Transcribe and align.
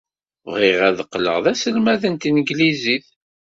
Bɣiɣ 0.51 0.79
ad 0.89 0.99
qqleɣ 1.07 1.37
d 1.43 1.45
aselmad 1.51 2.03
n 2.07 2.15
tanglizit. 2.21 3.07